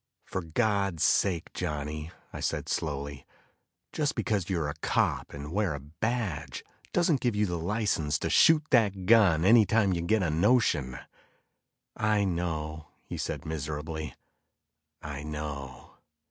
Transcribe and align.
"For 0.25 0.41
God's 0.41 1.03
sake, 1.03 1.53
Johnny," 1.53 2.09
I 2.33 2.39
said 2.39 2.67
slowly, 2.67 3.23
"Just 3.93 4.15
because 4.15 4.49
you're 4.49 4.67
a 4.67 4.73
cop 4.81 5.31
and 5.31 5.51
wear 5.53 5.75
a 5.75 5.79
badge 5.79 6.63
doesn't 6.91 7.19
give 7.21 7.35
you 7.35 7.45
the 7.45 7.59
license 7.59 8.17
to 8.17 8.29
shoot 8.31 8.63
that 8.71 9.05
gun 9.05 9.45
any 9.45 9.63
time 9.63 9.93
you 9.93 10.01
get 10.01 10.23
a 10.23 10.31
notion." 10.31 10.97
"I 11.95 12.23
know," 12.25 12.87
he 13.05 13.17
said 13.19 13.45
miserably, 13.45 14.15
"I 15.03 15.21
know." 15.21 15.97